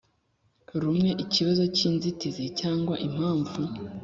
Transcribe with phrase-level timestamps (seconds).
[0.81, 3.59] Rumwe ikibazo cy inzitizi cyangwa impamvu